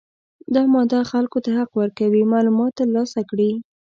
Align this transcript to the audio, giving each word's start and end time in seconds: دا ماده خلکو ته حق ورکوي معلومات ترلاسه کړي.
دا 0.53 0.63
ماده 0.73 0.99
خلکو 1.11 1.37
ته 1.45 1.49
حق 1.57 1.71
ورکوي 1.81 2.21
معلومات 2.33 2.71
ترلاسه 2.79 3.19
کړي. 3.29 3.51